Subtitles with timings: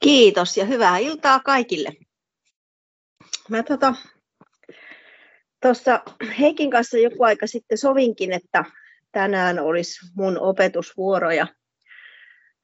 [0.00, 1.88] Kiitos ja hyvää iltaa kaikille.
[3.48, 3.94] Mä tota,
[6.38, 8.64] Heikin kanssa joku aika sitten sovinkin, että
[9.12, 11.46] tänään olisi mun opetusvuoro ja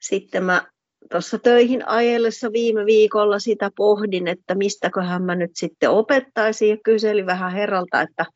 [0.01, 0.67] sitten mä
[1.11, 7.27] tuossa töihin ajellessa viime viikolla sitä pohdin, että mistäköhän mä nyt sitten opettaisin ja kyselin
[7.27, 8.27] vähän herralta, että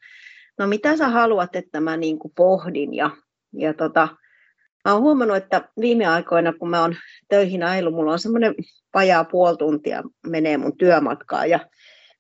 [0.58, 3.10] no mitä sä haluat, että mä niin kuin pohdin ja,
[3.52, 4.08] ja tota,
[4.84, 6.96] mä oon huomannut, että viime aikoina kun mä oon
[7.28, 8.54] töihin ajellut, mulla on semmoinen
[8.94, 11.60] vajaa puoli tuntia menee mun työmatkaa ja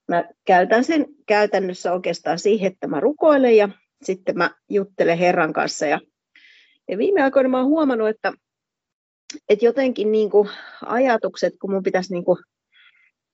[0.08, 3.68] mä käytän sen käytännössä oikeastaan siihen, että mä rukoilen ja
[4.02, 6.00] sitten mä juttelen Herran kanssa ja,
[6.88, 8.32] ja viime aikoina mä oon huomannut, että
[9.48, 10.48] että jotenkin niin kuin
[10.86, 12.38] ajatukset, kun mun pitäisi niin kuin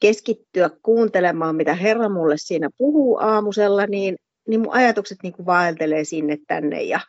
[0.00, 4.16] keskittyä kuuntelemaan, mitä Herra mulle siinä puhuu aamusella, niin,
[4.48, 6.82] niin mun ajatukset niin kuin vaeltelee sinne tänne.
[6.82, 7.00] Ja,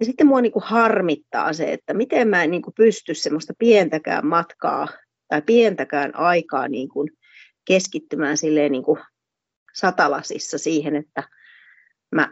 [0.00, 3.52] ja sitten mua niin kuin harmittaa se, että miten mä en niin kuin pysty semmoista
[3.58, 4.88] pientäkään matkaa
[5.28, 7.08] tai pientäkään aikaa niin kuin
[7.64, 9.00] keskittymään silleen niin kuin
[9.74, 11.22] satalasissa siihen, että
[12.14, 12.28] mä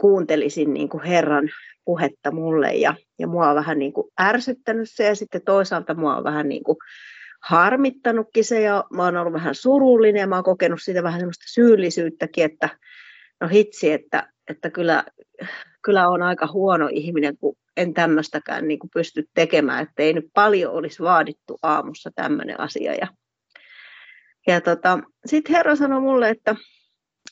[0.00, 1.50] kuuntelisin niin kuin Herran
[1.84, 2.74] puhetta mulle.
[2.74, 6.48] Ja, ja mua on vähän niin kuin ärsyttänyt se ja sitten toisaalta mua on vähän
[6.48, 6.76] niin kuin
[7.42, 11.44] harmittanutkin se ja mä oon ollut vähän surullinen ja mä oon kokenut siitä vähän semmoista
[11.48, 12.68] syyllisyyttäkin, että
[13.40, 15.04] no hitsi, että, että kyllä,
[15.84, 20.72] kyllä on aika huono ihminen, kun en tämmöistäkään niin pysty tekemään, että ei nyt paljon
[20.72, 22.94] olisi vaadittu aamussa tämmöinen asia.
[22.94, 23.06] Ja,
[24.46, 26.56] ja tota, sitten Herra sanoi mulle, että,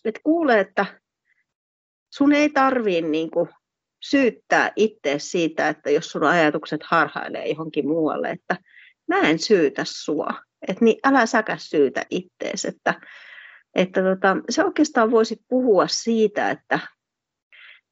[0.04, 0.86] että kuule, että
[2.10, 3.48] sun ei tarvii niin kuin
[4.00, 8.56] syyttää itse siitä, että jos sun ajatukset harhailee johonkin muualle, että
[9.08, 10.34] mä en syytä sua.
[10.68, 12.64] Että niin älä säkä syytä ittees.
[12.64, 13.00] Että,
[13.74, 16.80] että tota, se oikeastaan voisi puhua siitä, että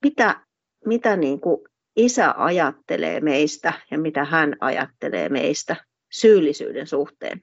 [0.05, 0.41] mitä,
[0.89, 1.61] mitä niin kuin
[1.97, 5.77] isä ajattelee meistä ja mitä hän ajattelee meistä
[6.12, 7.41] syyllisyyden suhteen.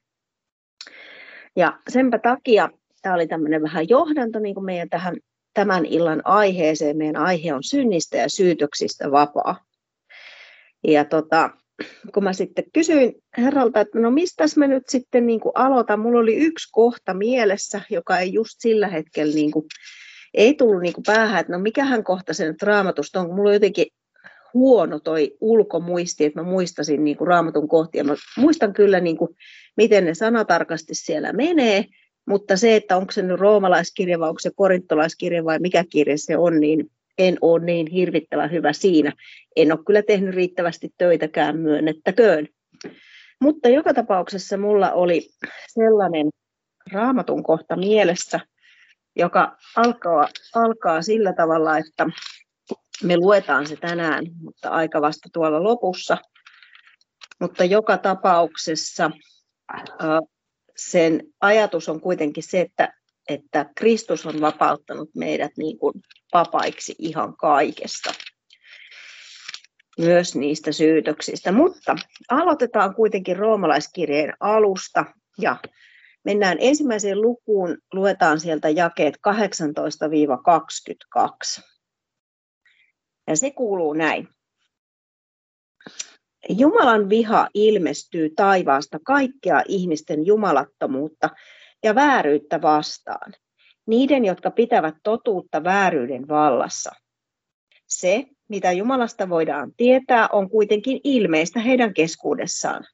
[1.56, 2.70] Ja senpä takia
[3.02, 5.16] tämä oli tämmöinen vähän johdanto niin kuin meidän tähän
[5.54, 6.98] tämän illan aiheeseen.
[6.98, 9.66] Meidän aihe on synnistä ja syytöksistä vapaa.
[10.88, 11.50] Ja tota,
[12.14, 16.20] kun mä sitten kysyin herralta, että no mistäs mä nyt sitten niin kuin aloitan, mulla
[16.20, 19.66] oli yksi kohta mielessä, joka ei just sillä hetkellä niin kuin,
[20.36, 23.50] ei tullut niin kuin päähän, että no mikähän kohta se nyt raamatusta on, kun mulla
[23.50, 23.86] on jotenkin
[24.54, 28.04] huono toi ulkomuisti, että mä muistasin niin kuin raamatun kohtia.
[28.04, 29.30] Mä muistan kyllä, niin kuin,
[29.78, 31.86] miten ne sanatarkasti siellä menee,
[32.28, 36.38] mutta se, että onko se nyt roomalaiskirja vai onko se korintolaiskirja vai mikä kirja se
[36.38, 39.14] on, niin en ole niin hirvittävän hyvä siinä.
[39.56, 42.48] En ole kyllä tehnyt riittävästi töitäkään, myönnettäköön.
[43.42, 45.30] Mutta joka tapauksessa mulla oli
[45.68, 46.30] sellainen
[46.92, 48.40] raamatun kohta mielessä,
[49.16, 52.06] joka alkaa, alkaa sillä tavalla, että
[53.04, 56.18] me luetaan se tänään, mutta aika vasta tuolla lopussa.
[57.42, 59.12] Mutta joka tapauksessa
[60.78, 62.94] sen ajatus on kuitenkin se, että,
[63.30, 65.94] että Kristus on vapauttanut meidät niin kuin
[66.34, 68.14] vapaiksi ihan kaikesta,
[69.98, 71.52] myös niistä syytöksistä.
[71.52, 71.96] Mutta
[72.30, 75.06] aloitetaan kuitenkin roomalaiskirjeen alusta
[75.42, 75.58] ja
[76.26, 79.18] mennään ensimmäiseen lukuun, luetaan sieltä jakeet
[81.58, 81.62] 18-22.
[83.28, 84.28] Ja se kuuluu näin.
[86.50, 91.30] Jumalan viha ilmestyy taivaasta kaikkea ihmisten jumalattomuutta
[91.84, 93.34] ja vääryyttä vastaan,
[93.88, 96.92] niiden, jotka pitävät totuutta vääryyden vallassa.
[97.88, 102.86] Se, mitä Jumalasta voidaan tietää, on kuitenkin ilmeistä heidän keskuudessaan.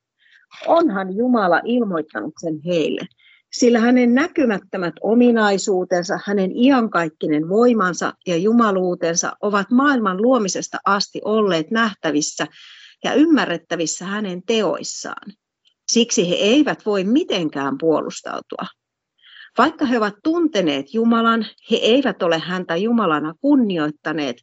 [0.68, 3.02] Onhan Jumala ilmoittanut sen heille,
[3.52, 12.48] sillä hänen näkymättömät ominaisuutensa, hänen iankaikkinen voimansa ja jumaluutensa ovat maailman luomisesta asti olleet nähtävissä
[13.04, 15.34] ja ymmärrettävissä hänen teoissaan.
[15.92, 18.66] Siksi he eivät voi mitenkään puolustautua.
[19.58, 24.38] Vaikka he ovat tunteneet Jumalan, he eivät ole häntä Jumalana kunnioittaneet,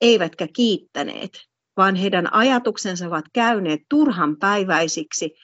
[0.00, 1.30] eivätkä kiittäneet,
[1.76, 5.34] vaan heidän ajatuksensa ovat käyneet turhan päiväisiksi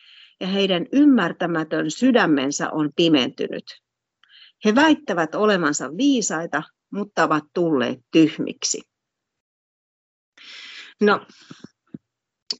[0.40, 3.64] ja heidän ymmärtämätön sydämensä on pimentynyt.
[4.64, 6.62] He väittävät olevansa viisaita,
[6.92, 8.80] mutta ovat tulleet tyhmiksi.
[11.00, 11.26] No,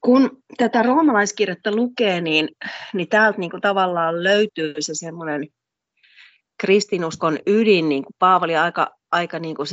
[0.01, 2.49] kun tätä roomalaiskirjettä lukee, niin,
[2.93, 5.47] niin täältä niin kuin tavallaan löytyy se semmoinen
[6.57, 9.67] kristinuskon ydin, niin kuin Paavali aika, aika niin kuin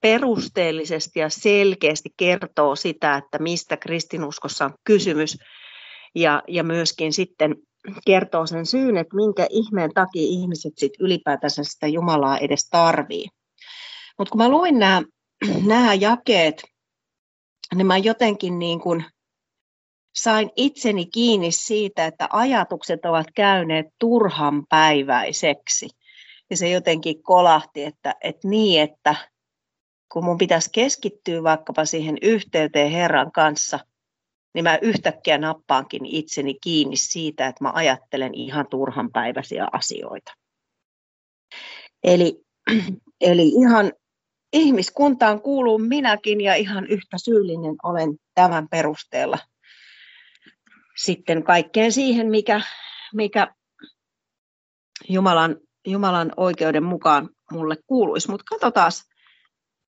[0.00, 5.38] perusteellisesti ja selkeästi kertoo sitä, että mistä kristinuskossa on kysymys,
[6.14, 7.56] ja, ja myöskin sitten
[8.06, 13.26] kertoo sen syyn, että minkä ihmeen takia ihmiset sit ylipäätänsä sitä Jumalaa edes tarvii.
[14.18, 16.62] Mutta kun mä luin nämä, jakeet,
[17.74, 19.04] niin mä jotenkin niin kuin
[20.14, 25.88] sain itseni kiinni siitä, että ajatukset ovat käyneet turhan päiväiseksi.
[26.50, 29.14] Ja se jotenkin kolahti, että, että niin, että
[30.12, 33.78] kun mun pitäisi keskittyä vaikkapa siihen yhteyteen Herran kanssa,
[34.54, 40.32] niin mä yhtäkkiä nappaankin itseni kiinni siitä, että mä ajattelen ihan turhan päiväisiä asioita.
[42.04, 42.42] Eli,
[43.20, 43.92] eli ihan
[44.52, 49.38] ihmiskuntaan kuuluu minäkin ja ihan yhtä syyllinen olen tämän perusteella
[50.96, 52.60] sitten kaikkeen siihen, mikä,
[53.14, 53.54] mikä
[55.08, 55.56] Jumalan,
[55.86, 58.30] Jumalan oikeuden mukaan mulle kuuluisi.
[58.30, 58.92] Mutta katsotaan,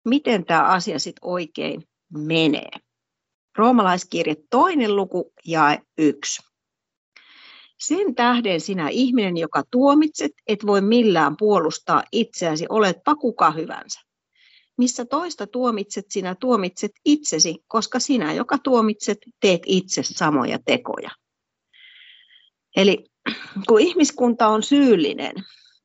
[0.05, 1.83] miten tämä asia sitten oikein
[2.19, 2.71] menee.
[3.59, 6.43] Roomalaiskirje toinen luku ja yksi.
[7.79, 14.01] Sen tähden sinä ihminen, joka tuomitset, et voi millään puolustaa itseäsi, oletpa kuka hyvänsä.
[14.79, 21.11] Missä toista tuomitset, sinä tuomitset itsesi, koska sinä, joka tuomitset, teet itse samoja tekoja.
[22.77, 23.05] Eli
[23.69, 25.35] kun ihmiskunta on syyllinen,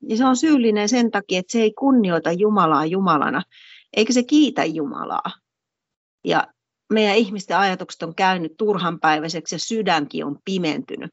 [0.02, 3.42] niin se on syyllinen sen takia, että se ei kunnioita Jumalaa Jumalana,
[3.96, 5.32] eikä se kiitä Jumalaa.
[6.24, 6.46] Ja
[6.92, 11.10] meidän ihmisten ajatukset on käynyt turhanpäiväiseksi ja sydänkin on pimentynyt.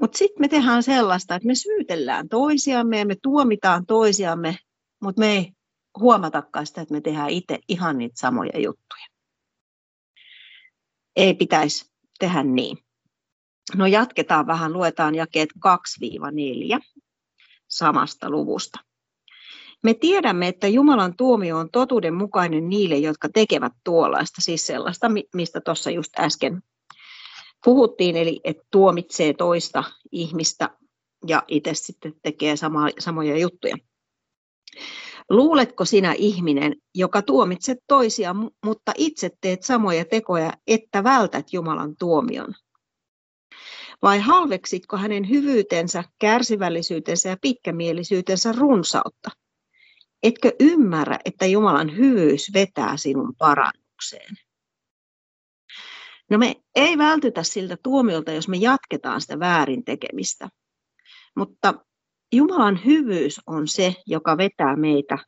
[0.00, 4.56] Mutta sitten me tehdään sellaista, että me syytellään toisiamme ja me tuomitaan toisiamme,
[5.02, 5.52] mutta me ei
[6.00, 9.06] huomatakaan sitä, että me tehdään itse ihan niitä samoja juttuja.
[11.16, 12.78] Ei pitäisi tehdä niin.
[13.76, 15.48] No jatketaan vähän, luetaan jakeet
[16.76, 16.80] 2-4
[17.68, 18.78] samasta luvusta.
[19.82, 25.60] Me tiedämme, että Jumalan tuomio on totuuden mukainen niille, jotka tekevät tuollaista, siis sellaista, mistä
[25.60, 26.62] tuossa just äsken
[27.64, 30.70] puhuttiin, eli että tuomitsee toista ihmistä
[31.26, 33.76] ja itse sitten tekee sama, samoja juttuja.
[35.30, 38.34] Luuletko sinä ihminen, joka tuomitset toisia,
[38.64, 42.54] mutta itse teet samoja tekoja, että vältät Jumalan tuomion?
[44.02, 49.30] Vai halveksitko hänen hyvyytensä, kärsivällisyytensä ja pitkämielisyytensä runsautta?
[50.22, 54.36] Etkö ymmärrä, että Jumalan hyvyys vetää sinun parannukseen?
[56.30, 60.48] No me ei vältytä siltä tuomiolta, jos me jatketaan sitä väärin tekemistä.
[61.36, 61.74] Mutta
[62.32, 65.18] Jumalan hyvyys on se, joka vetää meitä,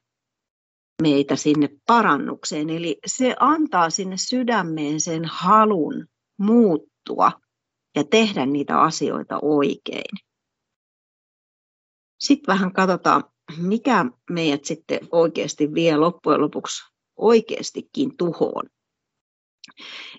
[1.03, 2.71] meitä sinne parannukseen.
[2.71, 6.07] Eli se antaa sinne sydämeen sen halun
[6.39, 7.33] muuttua
[7.97, 10.19] ja tehdä niitä asioita oikein.
[12.19, 13.25] Sitten vähän katsotaan,
[13.59, 18.65] mikä meidät sitten oikeasti vie loppujen lopuksi oikeastikin tuhoon.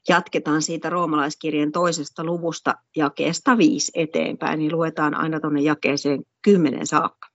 [0.09, 7.27] Jatketaan siitä roomalaiskirjan toisesta luvusta jakeesta viisi eteenpäin, niin luetaan aina tuonne jakeeseen kymmenen saakka.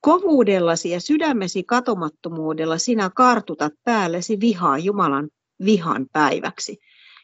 [0.00, 5.28] Kovuudellasi ja sydämesi katomattomuudella sinä kartutat päällesi vihaa Jumalan
[5.64, 6.78] vihan päiväksi,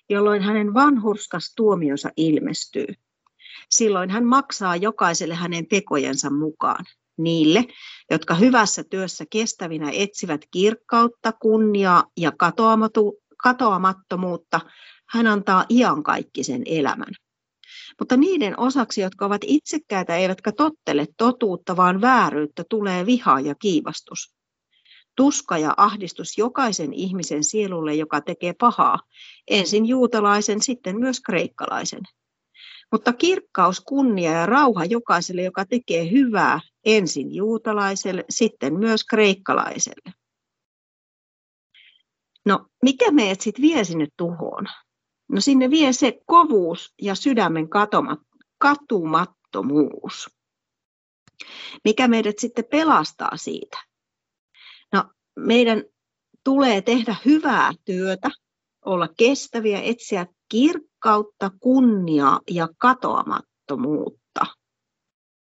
[0.09, 2.87] jolloin hänen vanhurskas tuomionsa ilmestyy.
[3.71, 6.85] Silloin hän maksaa jokaiselle hänen tekojensa mukaan
[7.19, 7.65] niille,
[8.11, 12.33] jotka hyvässä työssä kestävinä etsivät kirkkautta, kunniaa ja
[13.43, 14.61] katoamattomuutta,
[15.09, 17.15] hän antaa iankaikkisen elämän.
[17.99, 24.35] Mutta niiden osaksi, jotka ovat itsekkäitä eivätkä tottele totuutta, vaan vääryyttä, tulee viha ja kiivastus.
[25.17, 28.99] Tuska ja ahdistus jokaisen ihmisen sielulle, joka tekee pahaa,
[29.51, 32.01] ensin juutalaisen, sitten myös kreikkalaisen.
[32.93, 40.13] Mutta kirkkaus, kunnia ja rauha jokaiselle, joka tekee hyvää, ensin juutalaiselle, sitten myös kreikkalaiselle.
[42.47, 44.67] No, mikä meidät sitten vie sinne tuhoon?
[45.29, 48.19] No sinne vie se kovuus ja sydämen katomat,
[48.59, 50.31] katumattomuus.
[51.85, 53.79] Mikä meidät sitten pelastaa siitä?
[54.93, 55.05] No,
[55.37, 55.85] meidän
[56.45, 58.31] tulee tehdä hyvää työtä,
[58.85, 60.27] olla kestäviä, etsiä
[61.09, 64.47] kirkkautta, kunniaa ja katoamattomuutta.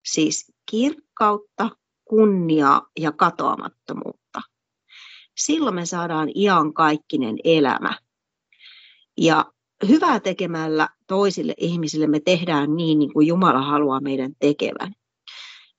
[0.05, 1.69] Siis kirkkautta,
[2.05, 4.41] kunniaa ja katoamattomuutta.
[5.37, 7.97] Silloin me saadaan iankaikkinen elämä.
[9.17, 9.45] Ja
[9.87, 14.93] hyvää tekemällä toisille ihmisille me tehdään niin, niin kuin Jumala haluaa meidän tekevän.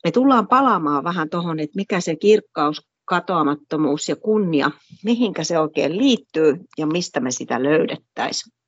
[0.05, 4.71] Me tullaan palaamaan vähän tuohon, että mikä se kirkkaus, katoamattomuus ja kunnia,
[5.05, 8.62] mihinkä se oikein liittyy ja mistä me sitä löydettäisiin.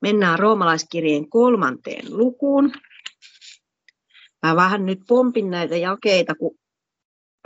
[0.00, 2.72] Mennään roomalaiskirjeen kolmanteen lukuun.
[4.46, 6.58] Mä vähän nyt pompin näitä jakeita, kun,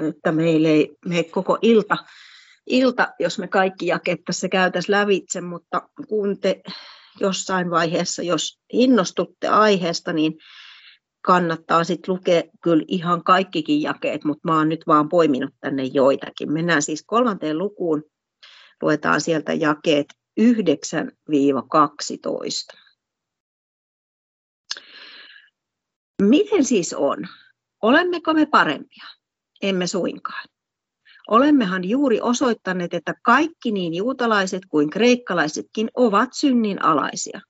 [0.09, 1.97] että meillä ei mene koko ilta,
[2.67, 6.63] ilta, jos me kaikki jakeet tässä käytäisiin lävitse, mutta kun te
[7.21, 10.33] jossain vaiheessa, jos innostutte aiheesta, niin
[11.25, 16.53] kannattaa sitten lukea kyllä ihan kaikkikin jakeet, mutta mä oon nyt vaan poiminut tänne joitakin.
[16.53, 18.03] Mennään siis kolmanteen lukuun,
[18.83, 20.07] luetaan sieltä jakeet
[20.41, 20.45] 9-12.
[26.23, 27.19] Miten siis on?
[27.83, 29.05] Olemmeko me parempia?
[29.63, 30.45] Emme suinkaan.
[31.29, 37.41] Olemmehan juuri osoittaneet, että kaikki niin juutalaiset kuin kreikkalaisetkin ovat synnin alaisia.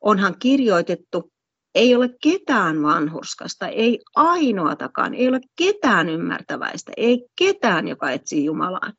[0.00, 1.32] Onhan kirjoitettu,
[1.74, 8.92] ei ole ketään vanhurskasta, ei ainoatakaan, ei ole ketään ymmärtäväistä, ei ketään, joka etsii Jumalaan.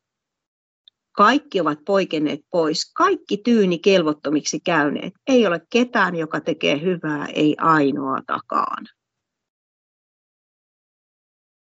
[1.20, 5.12] Kaikki ovat poikenneet pois, kaikki tyyni kelvottomiksi käyneet.
[5.26, 8.86] Ei ole ketään, joka tekee hyvää, ei ainoatakaan.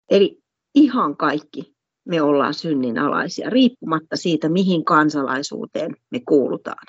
[0.10, 0.42] Eli
[0.76, 6.88] ihan kaikki me ollaan synnin alaisia, riippumatta siitä, mihin kansalaisuuteen me kuulutaan.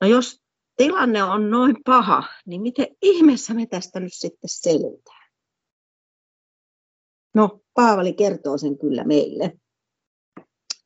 [0.00, 0.42] No jos
[0.76, 5.30] tilanne on noin paha, niin miten ihmeessä me tästä nyt sitten selvitään?
[7.34, 9.61] No, Paavali kertoo sen kyllä meille.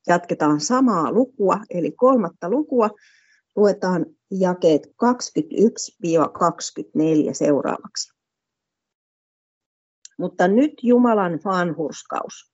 [0.06, 2.90] Jatketaan samaa lukua, eli kolmatta lukua.
[3.56, 4.88] Luetaan jakeet 21-24
[7.32, 8.12] seuraavaksi.
[10.18, 12.52] Mutta nyt Jumalan vanhurskaus,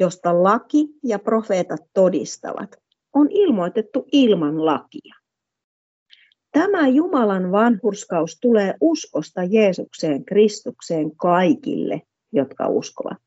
[0.00, 2.76] josta laki ja profeetat todistavat,
[3.12, 5.14] on ilmoitettu ilman lakia.
[6.52, 13.18] Tämä Jumalan vanhurskaus tulee uskosta Jeesukseen Kristukseen kaikille, jotka uskovat.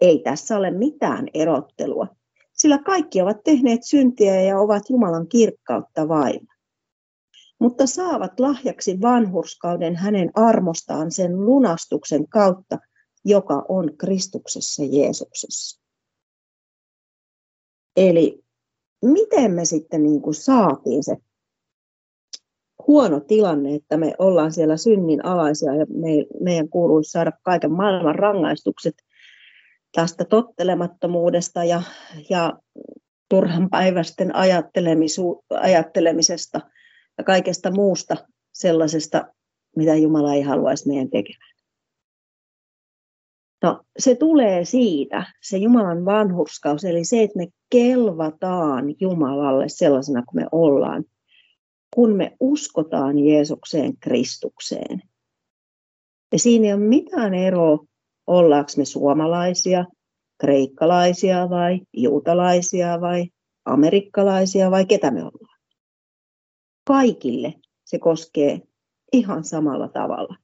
[0.00, 2.15] Ei tässä ole mitään erottelua,
[2.56, 6.54] sillä kaikki ovat tehneet syntiä ja ovat Jumalan kirkkautta vailla.
[7.58, 12.78] Mutta saavat lahjaksi vanhurskauden hänen armostaan sen lunastuksen kautta,
[13.24, 15.82] joka on Kristuksessa Jeesuksessa.
[17.96, 18.44] Eli
[19.04, 21.16] miten me sitten niin kuin saatiin se
[22.86, 26.08] huono tilanne, että me ollaan siellä synnin alaisia ja me,
[26.40, 28.94] meidän kuuluisi saada kaiken maailman rangaistukset
[29.96, 31.82] tästä tottelemattomuudesta ja,
[32.30, 32.58] ja
[33.30, 34.34] turhan päivästen
[35.62, 36.60] ajattelemisesta
[37.18, 38.16] ja kaikesta muusta
[38.52, 39.26] sellaisesta,
[39.76, 41.56] mitä Jumala ei haluaisi meidän tekevän.
[43.62, 50.42] No, se tulee siitä, se Jumalan vanhurskaus, eli se, että me kelvataan Jumalalle sellaisena kuin
[50.42, 51.04] me ollaan,
[51.94, 55.02] kun me uskotaan Jeesukseen Kristukseen.
[56.32, 57.78] Ja siinä ei ole mitään eroa,
[58.26, 59.84] ollaanko me suomalaisia,
[60.40, 63.28] kreikkalaisia vai juutalaisia vai
[63.64, 65.58] amerikkalaisia vai ketä me ollaan.
[66.86, 67.54] Kaikille
[67.84, 68.60] se koskee
[69.12, 70.36] ihan samalla tavalla.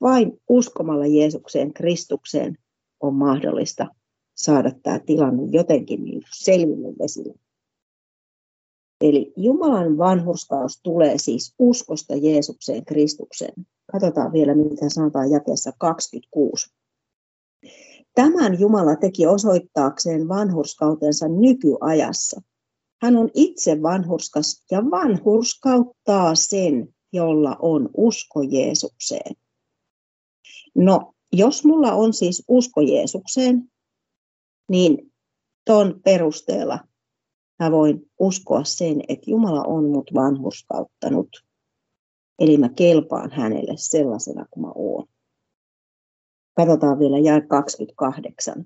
[0.00, 2.58] Vain uskomalla Jeesukseen, Kristukseen
[3.00, 3.86] on mahdollista
[4.34, 7.34] saada tämä tilanne jotenkin niin selville vesille.
[9.00, 13.54] Eli Jumalan vanhurskaus tulee siis uskosta Jeesukseen Kristukseen.
[13.92, 16.70] Katsotaan vielä, mitä sanotaan jakeessa 26.
[18.16, 22.42] Tämän Jumala teki osoittaakseen vanhurskautensa nykyajassa.
[23.02, 29.36] Hän on itse vanhurskas ja vanhurskauttaa sen, jolla on usko Jeesukseen.
[30.74, 33.70] No, jos mulla on siis usko Jeesukseen,
[34.68, 35.12] niin
[35.64, 36.78] ton perusteella
[37.58, 41.28] mä voin uskoa sen, että Jumala on mut vanhurskauttanut.
[42.38, 45.06] Eli mä kelpaan hänelle sellaisena kuin mä oon.
[46.56, 48.64] Katsotaan vielä jää 28.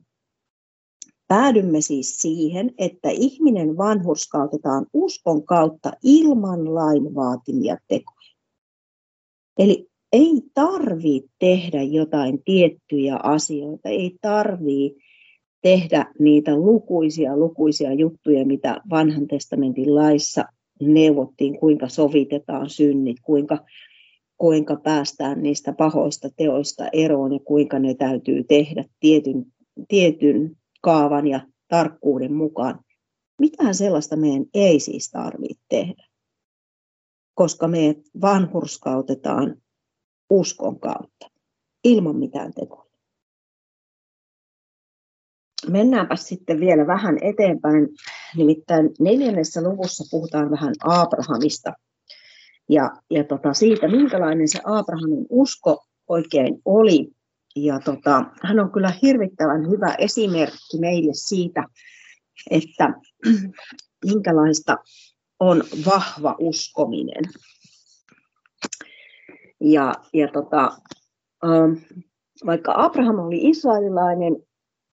[1.29, 8.31] Päädymme siis siihen, että ihminen vanhurskautetaan uskon kautta ilman lain vaatimia tekoja.
[9.59, 15.01] Eli ei tarvitse tehdä jotain tiettyjä asioita, ei tarvitse
[15.63, 20.45] tehdä niitä lukuisia, lukuisia juttuja, mitä vanhan testamentin laissa
[20.81, 23.59] neuvottiin, kuinka sovitetaan synnit, kuinka,
[24.41, 29.47] kuinka päästään niistä pahoista teoista eroon ja kuinka ne täytyy tehdä tietyn,
[29.89, 32.85] tietyn kaavan ja tarkkuuden mukaan.
[33.41, 36.07] Mitään sellaista meidän ei siis tarvitse tehdä,
[37.35, 39.63] koska me vanhurskautetaan
[40.31, 41.31] uskon kautta,
[41.85, 42.91] ilman mitään tekoja.
[45.69, 47.89] Mennäänpä sitten vielä vähän eteenpäin.
[48.37, 51.73] Nimittäin neljännessä luvussa puhutaan vähän Abrahamista
[52.71, 57.11] ja, ja tota siitä, minkälainen se Abrahamin usko oikein oli.
[57.57, 61.65] Ja tota, hän on kyllä hirvittävän hyvä esimerkki meille siitä,
[62.51, 62.95] että
[64.07, 64.77] minkälaista
[65.41, 67.25] on vahva uskominen.
[69.61, 70.71] Ja, ja tota,
[71.45, 71.73] ähm,
[72.47, 74.37] vaikka Abraham oli israelilainen,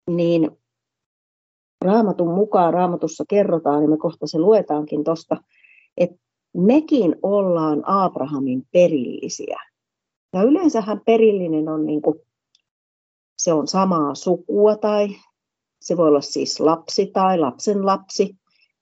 [0.10, 0.52] niin
[1.86, 5.38] raamatun mukaan, raamatussa kerrotaan, ja me kohta se luetaankin tuosta,
[5.98, 6.27] että
[6.58, 9.60] mekin ollaan Abrahamin perillisiä.
[10.34, 12.20] Ja yleensähän perillinen on niin kuin,
[13.38, 15.08] se on samaa sukua tai
[15.82, 18.36] se voi olla siis lapsi tai lapsen lapsi.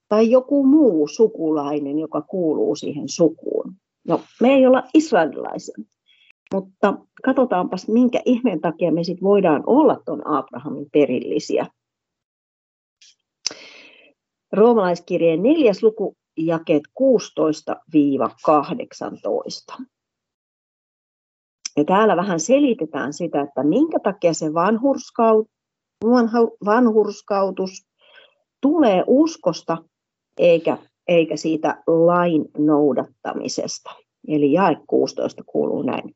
[0.07, 3.73] tai joku muu sukulainen, joka kuuluu siihen sukuun.
[4.07, 5.75] No, me ei olla israelilaisia,
[6.53, 11.67] mutta katsotaanpas, minkä ihmeen takia me sitten voidaan olla tuon Abrahamin perillisiä.
[14.51, 16.83] Roomalaiskirjeen neljäs luku, jakeet
[19.79, 19.83] 16-18.
[21.77, 25.47] Ja täällä vähän selitetään sitä, että minkä takia se vanhurskaut,
[26.65, 27.87] vanhurskautus
[28.61, 29.77] tulee uskosta
[30.37, 30.77] eikä,
[31.07, 33.91] eikä siitä lain noudattamisesta.
[34.27, 36.15] Eli jae 16 kuuluu näin.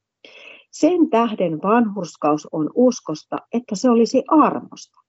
[0.72, 5.00] Sen tähden vanhurskaus on uskosta, että se olisi armosta.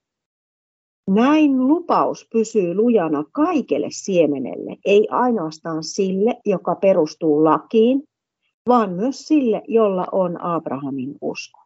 [1.09, 8.03] Näin lupaus pysyy lujana kaikelle siemenelle, ei ainoastaan sille, joka perustuu lakiin,
[8.69, 11.61] vaan myös sille, jolla on Abrahamin usko.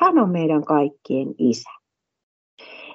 [0.00, 1.70] Hän on meidän kaikkien isä.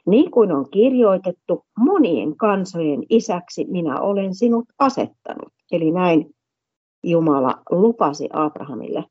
[0.06, 5.53] Niin kuin on kirjoitettu, monien kansojen isäksi minä olen sinut asettanut.
[5.72, 6.36] Eli näin
[7.03, 9.03] Jumala lupasi Abrahamille,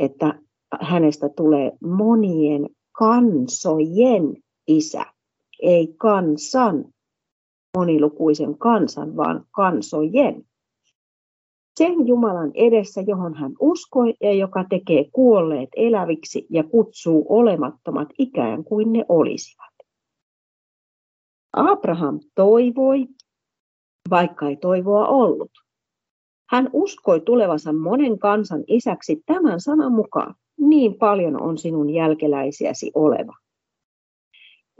[0.00, 0.40] että
[0.80, 5.04] hänestä tulee monien kansojen isä,
[5.62, 6.84] ei kansan,
[7.76, 10.44] monilukuisen kansan, vaan kansojen.
[11.78, 18.64] Sen Jumalan edessä, johon hän uskoi ja joka tekee kuolleet eläviksi ja kutsuu olemattomat ikään
[18.64, 19.74] kuin ne olisivat.
[21.56, 23.06] Abraham toivoi,
[24.10, 25.50] vaikka ei toivoa ollut.
[26.50, 30.34] Hän uskoi tulevansa monen kansan isäksi tämän sanan mukaan.
[30.60, 33.32] Niin paljon on sinun jälkeläisiäsi oleva.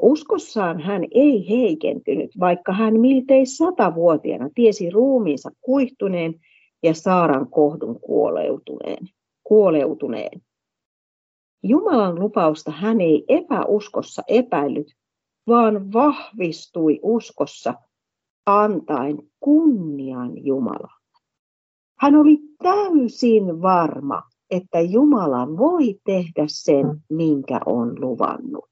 [0.02, 6.34] Uskossaan hän ei heikentynyt, vaikka hän miltei satavuotiaana tiesi ruumiinsa kuihtuneen
[6.82, 9.08] ja Saaran kohdun kuoleutuneen.
[9.44, 10.42] kuoleutuneen.
[11.62, 14.86] Jumalan lupausta hän ei epäuskossa epäillyt,
[15.46, 17.74] vaan vahvistui uskossa
[18.46, 20.98] antaen kunnian Jumalalle.
[22.00, 28.70] Hän oli täysin varma, että Jumala voi tehdä sen, minkä on luvannut.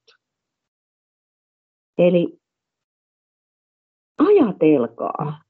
[1.99, 2.39] Eli
[4.19, 5.43] ajatelkaa,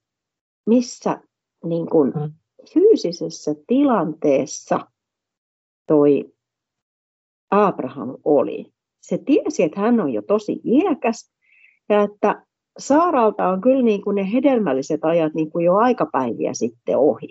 [0.67, 1.21] missä
[1.65, 2.13] niin kuin
[2.73, 4.81] fyysisessä tilanteessa
[5.87, 6.33] toi
[7.51, 11.33] Abraham oli se tiesi, että hän on jo tosi iäkäs
[11.89, 12.47] ja että
[12.79, 17.29] Saaralta on kyllä niin kuin ne hedelmälliset ajat niin kuin jo aikapäiviä sitten ohi.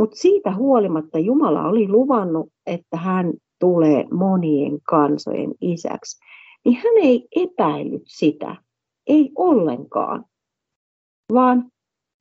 [0.00, 6.18] Mutta siitä huolimatta Jumala oli luvannut, että hän tulee monien kansojen isäksi.
[6.66, 8.56] Niin hän ei epäillyt sitä,
[9.06, 10.24] ei ollenkaan,
[11.32, 11.72] vaan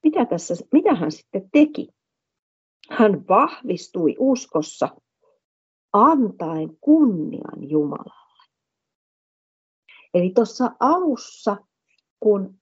[0.03, 1.89] mitä, tässä, mitä hän sitten teki?
[2.89, 4.89] Hän vahvistui uskossa
[5.93, 8.43] antaen kunnian Jumalalle.
[10.13, 11.57] Eli tuossa alussa,
[12.19, 12.59] kun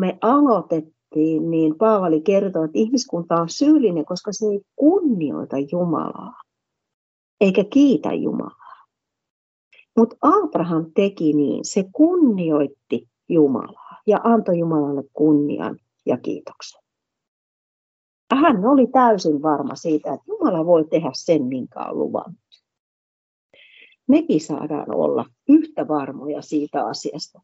[0.00, 6.42] me aloitettiin, niin Paavali kertoo, että ihmiskunta on syyllinen, koska se ei kunnioita Jumalaa,
[7.40, 8.65] eikä kiitä Jumalaa.
[9.96, 16.82] Mutta Abraham teki niin, se kunnioitti Jumalaa ja antoi Jumalalle kunnian ja kiitoksen.
[18.34, 22.46] Hän oli täysin varma siitä, että Jumala voi tehdä sen, minkä on luvannut
[24.08, 27.40] mekin saadaan olla yhtä varmoja siitä asiasta.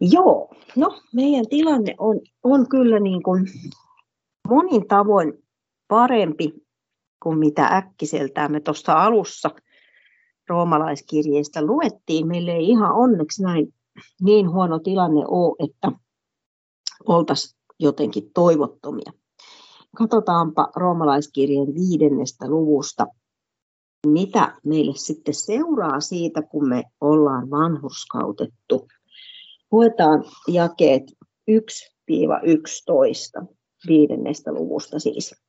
[0.00, 3.46] Joo, no meidän tilanne on, on kyllä niin kuin
[4.48, 5.32] monin tavoin
[5.88, 6.54] parempi
[7.22, 9.50] kuin mitä äkkiseltään me tuossa alussa
[10.48, 12.26] roomalaiskirjeistä luettiin.
[12.26, 13.74] Meille ei ihan onneksi näin
[14.22, 15.92] niin huono tilanne ole, että
[17.04, 19.12] oltaisiin jotenkin toivottomia.
[19.96, 23.06] Katsotaanpa roomalaiskirjeen viidennestä luvusta
[24.06, 28.88] mitä meille sitten seuraa siitä, kun me ollaan vanhurskautettu.
[29.72, 31.02] Luetaan jakeet
[31.50, 33.46] 1-11
[33.88, 35.43] viidennestä luvusta siis.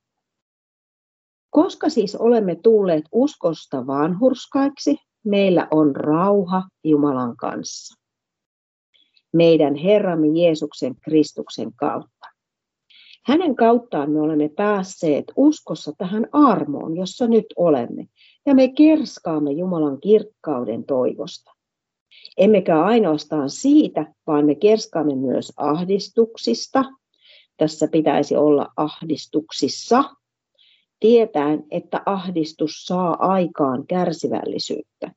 [1.55, 8.01] Koska siis olemme tulleet uskosta vanhurskaiksi, meillä on rauha Jumalan kanssa.
[9.33, 12.27] Meidän Herramme Jeesuksen Kristuksen kautta.
[13.25, 18.05] Hänen kauttaan me olemme päässeet uskossa tähän armoon, jossa nyt olemme,
[18.45, 21.51] ja me kerskaamme Jumalan kirkkauden toivosta.
[22.37, 26.85] Emmekä ainoastaan siitä, vaan me kerskaamme myös ahdistuksista.
[27.57, 30.03] Tässä pitäisi olla ahdistuksissa,
[30.99, 35.12] tietäen, että ahdistus saa aikaan kärsivällisyyttä.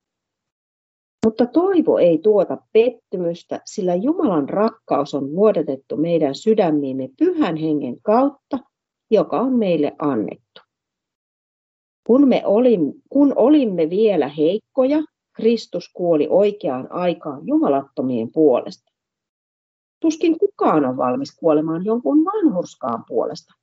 [1.27, 8.59] Mutta toivo ei tuota pettymystä, sillä Jumalan rakkaus on vuodatettu meidän sydämiimme pyhän hengen kautta,
[9.11, 10.61] joka on meille annettu.
[12.07, 14.99] Kun, me olimme, kun olimme vielä heikkoja,
[15.33, 18.93] Kristus kuoli oikeaan aikaan jumalattomien puolesta.
[20.01, 23.55] Tuskin kukaan on valmis kuolemaan jonkun vanhurskaan puolesta.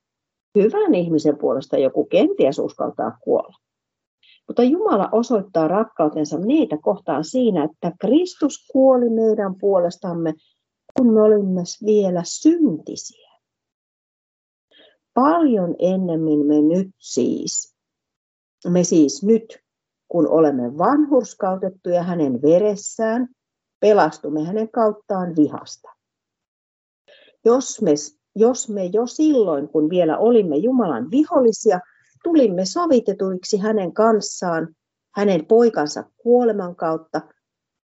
[0.55, 3.57] Hyvän ihmisen puolesta joku kenties uskaltaa kuolla.
[4.47, 10.33] Mutta Jumala osoittaa rakkautensa niitä kohtaan siinä, että Kristus kuoli meidän puolestamme,
[10.97, 13.31] kun me olimme vielä syntisiä.
[15.13, 17.75] Paljon ennemmin me nyt siis,
[18.69, 19.59] me siis nyt,
[20.07, 23.27] kun olemme vanhurskautettuja hänen veressään,
[23.79, 25.89] pelastumme hänen kauttaan vihasta.
[27.45, 27.91] Jos me,
[28.35, 31.79] jos me jo silloin, kun vielä olimme Jumalan vihollisia,
[32.23, 34.75] tulimme sovitetuiksi hänen kanssaan,
[35.15, 37.21] hänen poikansa kuoleman kautta,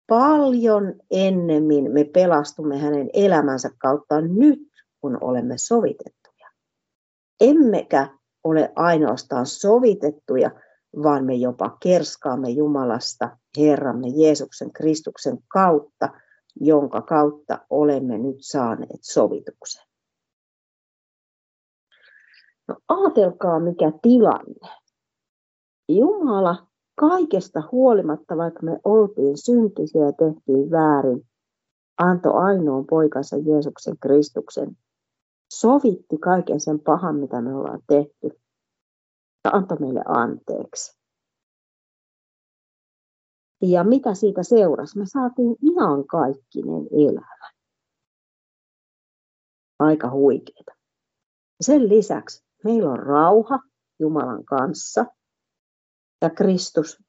[0.08, 4.60] paljon ennemmin me pelastumme hänen elämänsä kautta nyt,
[5.02, 6.50] kun olemme sovitettuja.
[7.42, 8.08] Emmekä
[8.44, 10.52] ole ainoastaan sovitettuja,
[11.04, 16.10] vaan me jopa kerskaamme Jumalasta Herramme Jeesuksen Kristuksen kautta,
[16.56, 19.88] jonka kautta olemme nyt saaneet sovituksen.
[22.70, 24.70] No ajatelkaa mikä tilanne.
[25.90, 31.30] Jumala kaikesta huolimatta, vaikka me oltiin syntisiä ja tehtiin väärin,
[31.98, 34.78] antoi ainoan poikansa Jeesuksen Kristuksen.
[35.54, 38.40] Sovitti kaiken sen pahan, mitä me ollaan tehty.
[39.46, 41.00] Ja antoi meille anteeksi.
[43.62, 44.98] Ja mitä siitä seurasi?
[44.98, 47.50] Me saatiin ihan kaikkinen elämä.
[49.80, 50.72] Aika huikeeta.
[51.62, 53.60] Sen lisäksi meillä on rauha
[54.00, 55.06] Jumalan kanssa
[56.22, 57.04] ja Kristus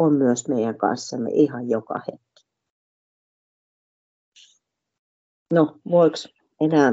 [0.00, 2.46] on myös meidän kanssamme ihan joka hetki.
[5.52, 6.16] No, voiko
[6.60, 6.92] enää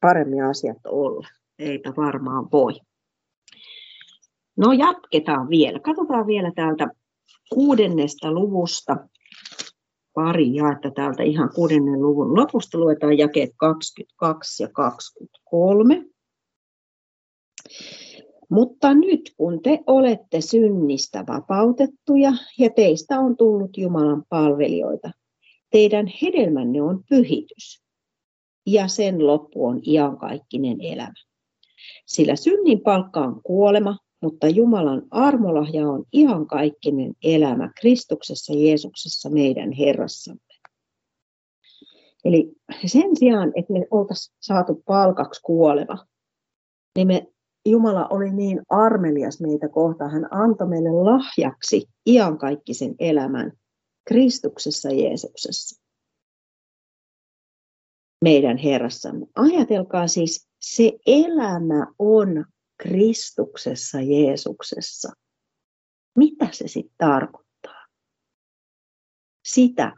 [0.00, 1.28] paremmin asiat olla?
[1.58, 2.72] Eipä varmaan voi.
[4.56, 5.80] No jatketaan vielä.
[5.80, 6.88] Katsotaan vielä täältä
[7.54, 8.96] kuudennesta luvusta
[10.14, 12.78] pari jaetta täältä ihan kuudennen luvun lopusta.
[12.78, 16.11] Luetaan jakeet 22 ja 23.
[18.50, 25.10] Mutta nyt kun te olette synnistä vapautettuja ja teistä on tullut Jumalan palvelijoita,
[25.70, 27.82] teidän hedelmänne on pyhitys
[28.66, 31.14] ja sen loppu on iankaikkinen elämä.
[32.06, 40.40] Sillä synnin palkka on kuolema, mutta Jumalan armolahja on iankaikkinen elämä Kristuksessa Jeesuksessa meidän Herrassamme.
[42.24, 42.52] Eli
[42.86, 46.06] sen sijaan, että me oltaisiin saatu palkaksi kuolema,
[46.96, 47.31] niin me
[47.66, 50.10] Jumala oli niin armelias meitä kohtaan.
[50.10, 53.52] Hän antoi meille lahjaksi iankaikkisen elämän
[54.04, 55.82] Kristuksessa Jeesuksessa.
[58.24, 59.26] Meidän Herrassamme.
[59.34, 62.44] Ajatelkaa siis, se elämä on
[62.78, 65.12] Kristuksessa Jeesuksessa.
[66.18, 67.86] Mitä se sitten tarkoittaa?
[69.44, 69.92] Sitä,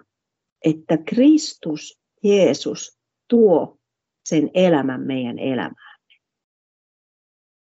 [0.64, 2.98] että Kristus Jeesus
[3.28, 3.78] tuo
[4.24, 5.83] sen elämän meidän elämään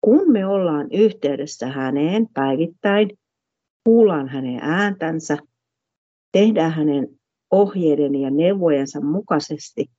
[0.01, 3.19] kun me ollaan yhteydessä häneen päivittäin,
[3.85, 5.39] kuullaan hänen ääntänsä,
[6.33, 7.09] tehdään hänen
[7.51, 9.91] ohjeiden ja neuvojensa mukaisesti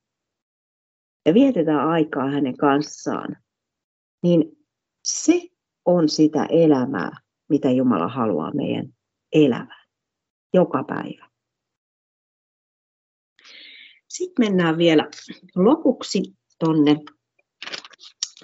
[1.26, 3.36] ja vietetään aikaa hänen kanssaan,
[4.22, 4.44] niin
[5.04, 5.40] se
[5.84, 7.10] on sitä elämää,
[7.48, 8.86] mitä Jumala haluaa meidän
[9.32, 9.88] elämään
[10.54, 11.28] joka päivä.
[14.08, 15.08] Sitten mennään vielä
[15.56, 16.22] lopuksi
[16.58, 16.96] tuonne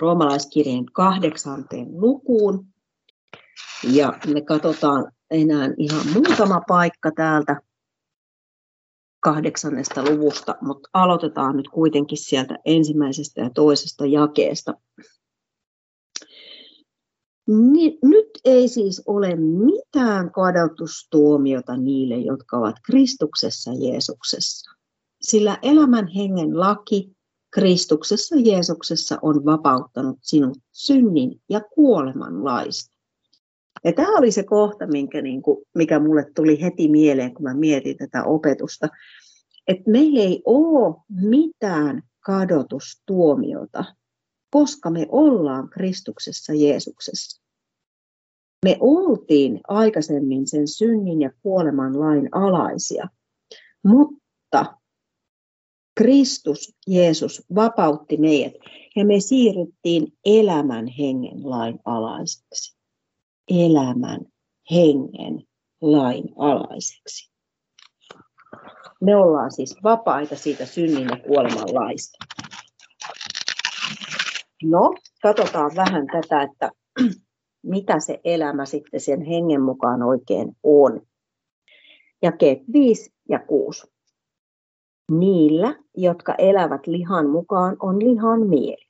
[0.00, 2.66] roomalaiskirjeen kahdeksanteen lukuun.
[3.92, 7.60] Ja me katsotaan enää ihan muutama paikka täältä
[9.20, 14.74] kahdeksannesta luvusta, mutta aloitetaan nyt kuitenkin sieltä ensimmäisestä ja toisesta jakeesta.
[18.02, 24.70] Nyt ei siis ole mitään kadotustuomiota niille, jotka ovat Kristuksessa Jeesuksessa.
[25.20, 27.17] Sillä elämän hengen laki
[27.50, 32.98] Kristuksessa Jeesuksessa on vapauttanut sinut synnin ja kuoleman laista.
[33.84, 37.54] Ja tämä oli se kohta, minkä, niin kuin, mikä mulle tuli heti mieleen, kun mä
[37.54, 38.88] mietin tätä opetusta.
[39.68, 43.84] Että me ei ole mitään kadotustuomiota,
[44.50, 47.42] koska me ollaan Kristuksessa Jeesuksessa.
[48.64, 53.08] Me oltiin aikaisemmin sen synnin ja kuoleman lain alaisia,
[53.84, 54.77] mutta
[55.98, 58.52] Kristus, Jeesus, vapautti meidät
[58.96, 62.76] ja me siirryttiin elämän hengen lain alaiseksi.
[63.50, 64.20] Elämän
[64.70, 65.42] hengen
[65.80, 67.32] lain alaiseksi.
[69.00, 72.18] Me ollaan siis vapaita siitä synnin ja kuoleman laista.
[74.62, 76.70] No, katsotaan vähän tätä, että
[77.62, 81.02] mitä se elämä sitten sen hengen mukaan oikein on.
[82.22, 83.97] Jakeet 5 ja 6.
[85.12, 88.88] Niillä, jotka elävät lihan mukaan, on lihan mieli.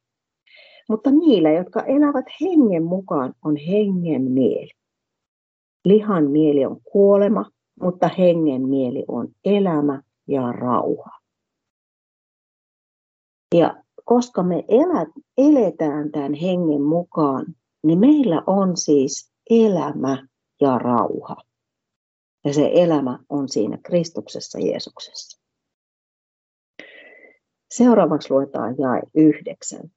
[0.88, 4.70] Mutta niillä, jotka elävät hengen mukaan, on hengen mieli.
[5.84, 7.50] Lihan mieli on kuolema,
[7.82, 11.10] mutta hengen mieli on elämä ja rauha.
[13.54, 17.46] Ja koska me elät, eletään tämän hengen mukaan,
[17.82, 20.26] niin meillä on siis elämä
[20.60, 21.36] ja rauha.
[22.44, 25.47] Ja se elämä on siinä Kristuksessa Jeesuksessa.
[27.70, 29.90] Seuraavaksi luetaan jae yhdeksän.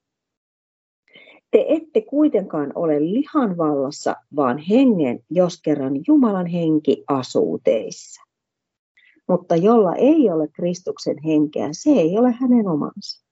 [1.52, 8.22] Te ette kuitenkaan ole lihan vallassa, vaan hengen, jos kerran Jumalan henki asuu teissä.
[9.28, 13.26] Mutta jolla ei ole Kristuksen henkeä, se ei ole hänen omansa.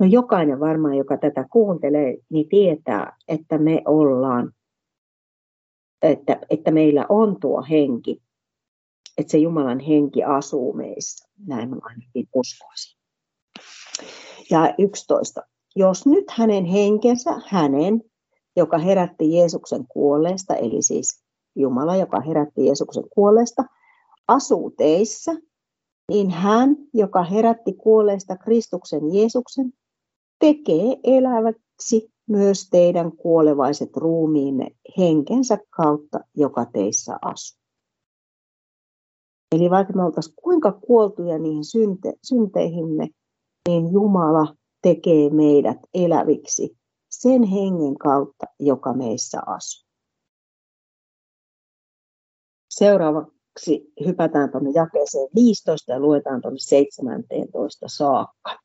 [0.00, 4.52] No jokainen varmaan, joka tätä kuuntelee, niin tietää, että me ollaan,
[6.02, 8.22] että, että meillä on tuo henki,
[9.18, 11.27] että se Jumalan henki asuu meissä.
[11.46, 12.98] Näin mä ainakin uskoisin.
[14.50, 15.40] Ja 11.
[15.76, 18.02] Jos nyt hänen henkensä, hänen,
[18.56, 21.24] joka herätti Jeesuksen kuolleesta, eli siis
[21.56, 23.64] Jumala, joka herätti Jeesuksen kuolleesta,
[24.28, 25.32] asuu teissä,
[26.08, 29.72] niin hän, joka herätti kuolleesta Kristuksen Jeesuksen,
[30.38, 34.66] tekee eläväksi myös teidän kuolevaiset ruumiinne
[34.98, 37.57] henkensä kautta, joka teissä asuu.
[39.52, 43.08] Eli vaikka me oltaisiin kuinka kuoltuja niihin synte, synteihimme,
[43.68, 46.78] niin Jumala tekee meidät eläviksi
[47.10, 49.88] sen hengen kautta, joka meissä asuu.
[52.70, 58.58] Seuraavaksi hypätään tuonne jakeeseen 15 ja luetaan tuonne 17 saakka.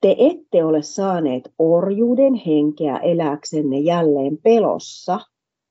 [0.00, 5.20] Te ette ole saaneet orjuuden henkeä eläksenne jälleen pelossa,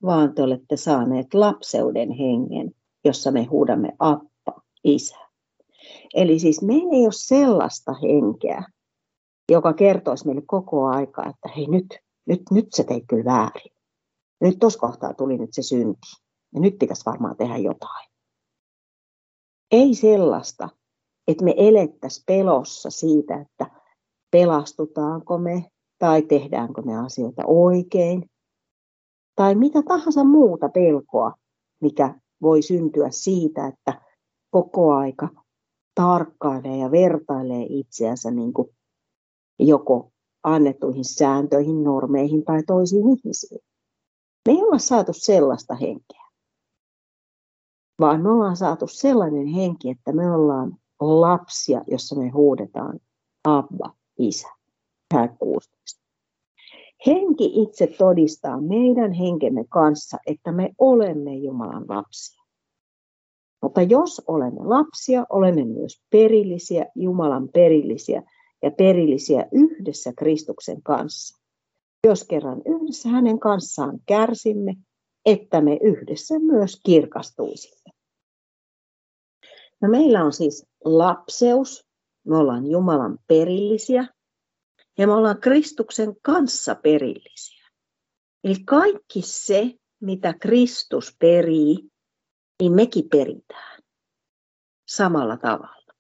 [0.03, 2.71] vaan te olette saaneet lapseuden hengen,
[3.09, 5.17] jossa me huudamme appa, isä.
[6.13, 8.63] Eli siis meillä ei ole sellaista henkeä,
[9.51, 13.71] joka kertoisi meille koko aika, että hei nyt, nyt, nyt se teit kyllä väärin.
[14.41, 16.07] Nyt tuossa kohtaa tuli nyt se synti.
[16.53, 18.09] Ja nyt pitäisi varmaan tehdä jotain.
[19.71, 20.69] Ei sellaista,
[21.27, 23.71] että me elettäisiin pelossa siitä, että
[24.31, 25.65] pelastutaanko me
[25.99, 28.29] tai tehdäänkö me asioita oikein.
[29.35, 31.33] Tai mitä tahansa muuta pelkoa,
[31.81, 34.01] mikä voi syntyä siitä, että
[34.49, 35.29] koko aika
[35.95, 38.69] tarkkailee ja vertailee itseänsä niin kuin
[39.59, 40.11] joko
[40.43, 43.61] annettuihin sääntöihin, normeihin tai toisiin ihmisiin.
[44.47, 46.25] Me ei olla saatu sellaista henkeä,
[47.99, 52.99] vaan me ollaan saatu sellainen henki, että me ollaan lapsia, jossa me huudetaan
[53.43, 54.47] Abba, isä.
[55.39, 55.98] 16.
[57.05, 62.43] Henki itse todistaa meidän henkemme kanssa, että me olemme Jumalan lapsia.
[63.61, 68.23] Mutta jos olemme lapsia, olemme myös perillisiä, Jumalan perillisiä
[68.61, 71.39] ja perillisiä yhdessä Kristuksen kanssa.
[72.07, 74.75] Jos kerran yhdessä hänen kanssaan kärsimme,
[75.25, 77.91] että me yhdessä myös kirkastuisimme.
[79.81, 81.87] No meillä on siis lapseus,
[82.23, 84.07] me ollaan Jumalan perillisiä
[84.99, 87.69] ja me ollaan Kristuksen kanssa perillisiä.
[88.43, 91.91] Eli kaikki se, mitä Kristus perii,
[92.61, 93.81] niin mekin peritään
[94.87, 95.93] samalla tavalla.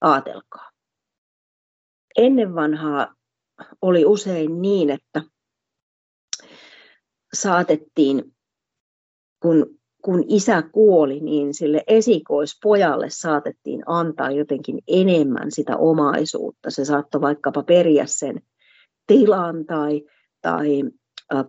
[0.00, 0.70] Aatelkaa.
[2.16, 3.14] Ennen vanhaa
[3.82, 5.22] oli usein niin, että
[7.32, 8.36] saatettiin,
[9.42, 16.70] kun kun isä kuoli, niin sille esikoispojalle saatettiin antaa jotenkin enemmän sitä omaisuutta.
[16.70, 18.42] Se saattoi vaikkapa periä sen
[19.06, 20.02] tilan tai,
[20.42, 20.84] tai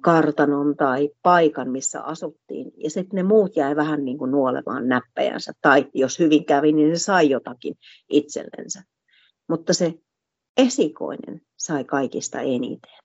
[0.02, 2.72] kartanon tai paikan, missä asuttiin.
[2.78, 5.54] Ja sitten ne muut jäi vähän niin kuin nuolemaan näppäjänsä.
[5.62, 7.76] Tai jos hyvin kävi, niin se sai jotakin
[8.10, 8.84] itsellensä.
[9.50, 9.93] Mutta se
[10.58, 13.02] esikoinen sai kaikista eniten.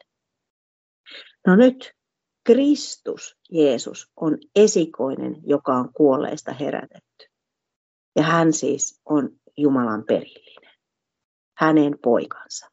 [1.47, 1.93] No nyt
[2.45, 7.27] Kristus, Jeesus, on esikoinen, joka on kuolleista herätetty.
[8.17, 10.79] Ja hän siis on Jumalan perillinen,
[11.59, 12.71] hänen poikansa.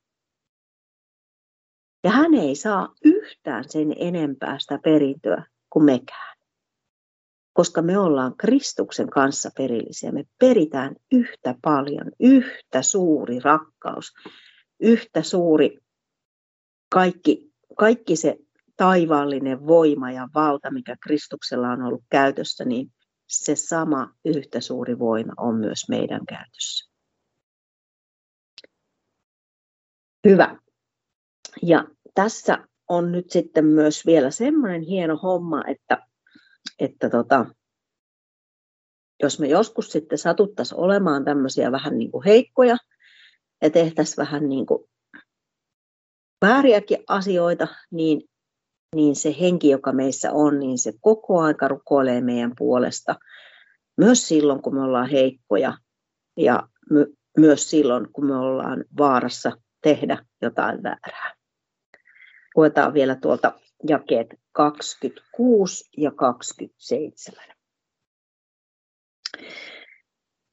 [2.03, 6.37] Ja hän ei saa yhtään sen enempää sitä perintöä kuin mekään.
[7.53, 14.13] Koska me ollaan Kristuksen kanssa perillisiä, me peritään yhtä paljon, yhtä suuri rakkaus,
[14.79, 15.77] yhtä suuri
[16.89, 18.37] kaikki, kaikki se
[18.79, 22.91] taivaallinen voima ja valta, mikä Kristuksella on ollut käytössä, niin
[23.27, 26.89] se sama yhtä suuri voima on myös meidän käytössä.
[30.27, 30.57] Hyvä.
[31.63, 36.07] Ja tässä on nyt sitten myös vielä semmoinen hieno homma, että,
[36.79, 37.45] että tota,
[39.23, 42.77] jos me joskus sitten satuttaisiin olemaan tämmöisiä vähän niin kuin heikkoja
[43.61, 44.83] ja tehtäisiin vähän niin kuin
[46.45, 48.29] vääriäkin asioita, niin,
[48.95, 53.15] niin se henki, joka meissä on, niin se koko aika rukoilee meidän puolesta.
[53.97, 55.73] Myös silloin, kun me ollaan heikkoja
[56.37, 61.33] ja my, myös silloin, kun me ollaan vaarassa tehdä jotain väärää.
[62.55, 67.43] Luetaan vielä tuolta jakeet 26 ja 27.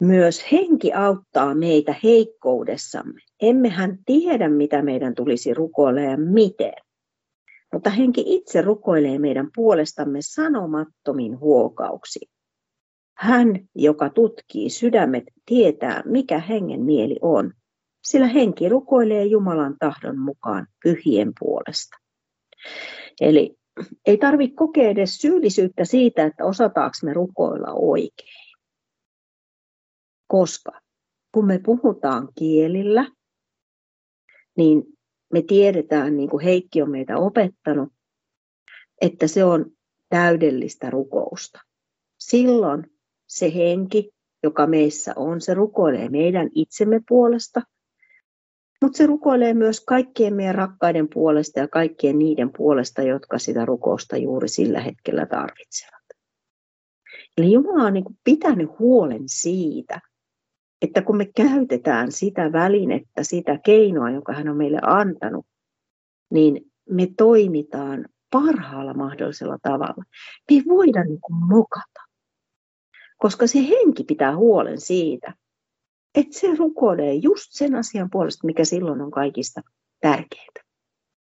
[0.01, 3.20] Myös henki auttaa meitä heikkoudessamme.
[3.42, 6.86] Emmehän tiedä, mitä meidän tulisi rukoilla ja miten.
[7.73, 12.31] Mutta henki itse rukoilee meidän puolestamme sanomattomin huokauksiin.
[13.17, 17.53] Hän, joka tutkii sydämet, tietää, mikä hengen mieli on,
[18.05, 21.97] sillä henki rukoilee Jumalan tahdon mukaan pyhien puolesta.
[23.21, 23.57] Eli
[24.07, 28.57] ei tarvitse kokea edes syyllisyyttä siitä, että osataanko me rukoilla oikein.
[30.27, 30.81] Koska
[31.33, 33.09] kun me puhutaan kielillä,
[34.57, 34.83] niin
[35.33, 37.93] me tiedetään, niin kuin Heikki on meitä opettanut,
[39.01, 39.67] että se on
[40.09, 41.61] täydellistä rukousta.
[42.19, 42.91] Silloin
[43.27, 44.11] se henki,
[44.43, 47.62] joka meissä on, se rukoilee meidän itsemme puolesta,
[48.83, 54.17] mutta se rukoilee myös kaikkien meidän rakkaiden puolesta ja kaikkien niiden puolesta, jotka sitä rukousta
[54.17, 56.03] juuri sillä hetkellä tarvitsevat.
[57.39, 60.01] Eli Jumala on niin pitänyt huolen siitä,
[60.83, 65.47] että kun me käytetään sitä välinettä, sitä keinoa, jonka hän on meille antanut,
[66.31, 70.05] niin me toimitaan parhaalla mahdollisella tavalla.
[70.51, 72.01] Me ei voida niin kuin mokata,
[73.19, 75.35] koska se henki pitää huolen siitä,
[76.15, 79.61] että se rukoilee just sen asian puolesta, mikä silloin on kaikista
[80.01, 80.61] tärkeintä.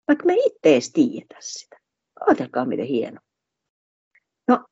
[0.08, 1.78] Vaikka me itse edes tiedetä sitä.
[2.28, 3.20] Ajatelkaa, miten hieno.
[4.48, 4.66] No,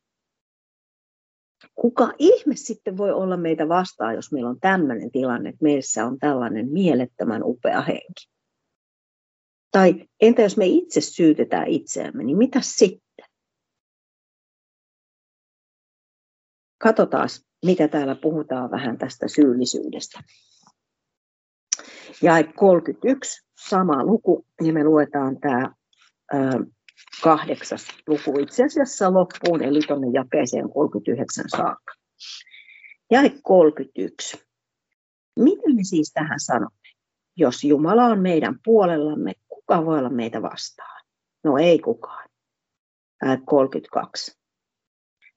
[1.75, 6.19] kuka ihme sitten voi olla meitä vastaan, jos meillä on tämmöinen tilanne, että meissä on
[6.19, 8.29] tällainen mielettömän upea henki?
[9.71, 13.25] Tai entä jos me itse syytetään itseämme, niin mitä sitten?
[16.77, 17.29] Katsotaan,
[17.65, 20.19] mitä täällä puhutaan vähän tästä syyllisyydestä.
[22.21, 25.73] Ja 31, sama luku, ja me luetaan tämä
[27.25, 31.93] kahdeksas luku itse asiassa loppuun, eli tuonne jakeeseen 39 saakka.
[33.11, 34.38] Jae 31.
[35.39, 36.89] Mitä me siis tähän sanomme?
[37.38, 41.03] Jos Jumala on meidän puolellamme, kuka voi olla meitä vastaan?
[41.43, 42.29] No ei kukaan.
[43.25, 44.31] Jae 32.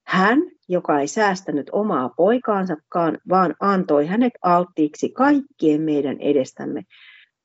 [0.07, 6.83] Hän, joka ei säästänyt omaa poikaansakaan, vaan antoi hänet alttiiksi kaikkien meidän edestämme,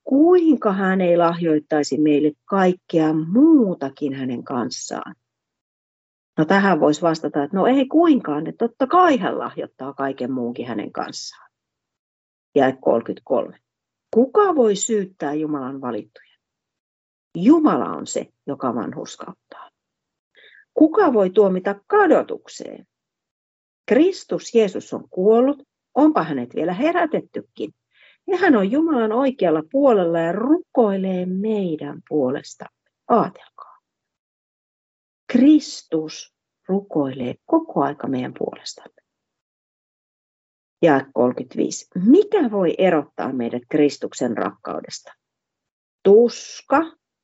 [0.03, 5.15] kuinka hän ei lahjoittaisi meille kaikkea muutakin hänen kanssaan?
[6.37, 10.67] No tähän voisi vastata, että no ei kuinkaan, että totta kai hän lahjoittaa kaiken muunkin
[10.67, 11.51] hänen kanssaan.
[12.55, 13.59] Ja 33.
[14.13, 16.33] Kuka voi syyttää Jumalan valittuja?
[17.37, 19.69] Jumala on se, joka vanhuskauttaa.
[20.73, 22.87] Kuka voi tuomita kadotukseen?
[23.87, 25.63] Kristus Jeesus on kuollut,
[25.95, 27.73] onpa hänet vielä herätettykin.
[28.27, 32.65] Ja hän on Jumalan oikealla puolella ja rukoilee meidän puolesta.
[33.09, 33.77] Aatelkaa.
[35.31, 36.33] Kristus
[36.67, 39.03] rukoilee koko aika meidän puolestamme.
[40.81, 41.87] Ja 35.
[41.95, 45.13] Mikä voi erottaa meidät Kristuksen rakkaudesta?
[46.03, 46.81] Tuska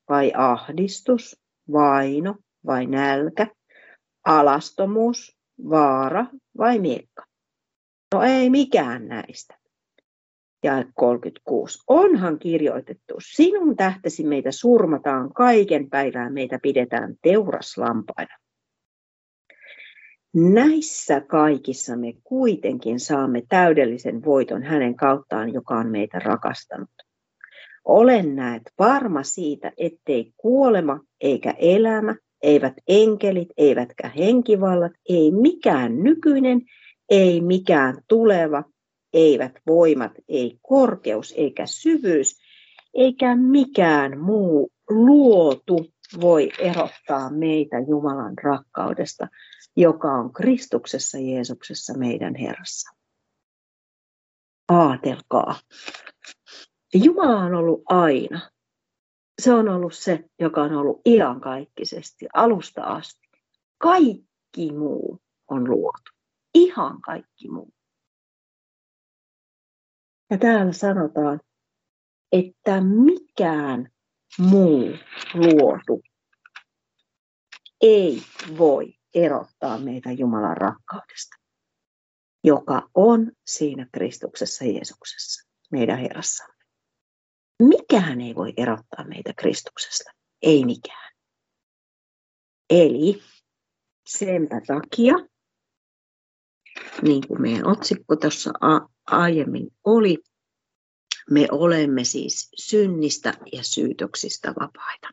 [0.09, 2.35] vai ahdistus, vaino
[2.65, 3.47] vai nälkä,
[4.25, 5.37] alastomuus,
[5.69, 6.25] vaara
[6.57, 7.23] vai miekka?
[8.13, 9.58] No ei mikään näistä.
[10.63, 11.79] Ja 36.
[11.87, 18.35] Onhan kirjoitettu, sinun tähtesi meitä surmataan, kaiken päivää meitä pidetään teuraslampaina.
[20.33, 26.89] Näissä kaikissa me kuitenkin saamme täydellisen voiton hänen kauttaan, joka on meitä rakastanut.
[27.85, 36.61] Olen näet varma siitä, ettei kuolema eikä elämä, eivät enkelit, eivätkä henkivallat, ei mikään nykyinen,
[37.09, 38.63] ei mikään tuleva,
[39.13, 42.39] eivät voimat, ei korkeus eikä syvyys,
[42.93, 45.85] eikä mikään muu luotu
[46.21, 49.27] voi erottaa meitä Jumalan rakkaudesta,
[49.75, 52.89] joka on Kristuksessa Jeesuksessa meidän Herrassa.
[54.69, 55.55] Aatelkaa.
[56.93, 58.49] Jumala on ollut aina
[59.39, 63.27] se on ollut se, joka on ollut iankaikkisesti alusta asti.
[63.77, 66.11] Kaikki muu on luotu.
[66.53, 67.73] Ihan kaikki muu.
[70.29, 71.39] Ja täällä sanotaan,
[72.31, 73.91] että mikään
[74.39, 74.93] muu
[75.33, 76.01] luotu
[77.81, 78.21] ei
[78.57, 81.35] voi erottaa meitä Jumalan rakkaudesta.
[82.43, 86.65] joka on siinä Kristuksessa Jeesuksessa, meidän Herrassamme.
[87.63, 90.11] Mikään ei voi erottaa meitä Kristuksesta.
[90.41, 91.13] Ei mikään.
[92.69, 93.21] Eli
[94.09, 95.13] senpä takia,
[97.01, 98.51] niin kuin meidän otsikko tuossa
[99.11, 100.17] aiemmin oli,
[101.29, 105.09] me olemme siis synnistä ja syytöksistä vapaita.